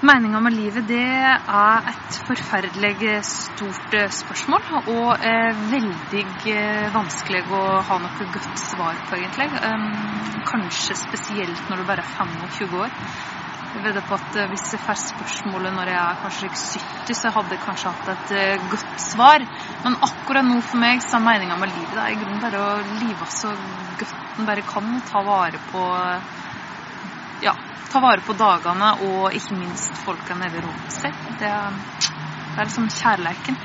[0.00, 4.62] Meninga med livet det er et forferdelig stort eh, spørsmål.
[4.88, 6.22] Og eh, veldig
[6.54, 9.50] eh, vanskelig å ha noe godt svar på, egentlig.
[9.60, 9.84] Um,
[10.48, 12.96] kanskje spesielt når du bare er 25 år.
[13.74, 17.54] Jeg vedder på at Hvis jeg får spørsmålet når jeg er kanskje 70, så hadde
[17.58, 19.44] jeg kanskje hatt et godt svar.
[19.84, 22.64] Men akkurat nå for meg så er meninga med livet det er i grunnen bare
[22.64, 22.72] å
[23.04, 23.52] live så
[24.00, 24.94] godt en bare kan.
[25.12, 25.84] Ta vare på
[27.42, 27.54] ja,
[27.92, 31.16] ta vare på dagene og ikke minst folka nede rundt seg.
[31.40, 33.58] Det, det er liksom kjærleiken.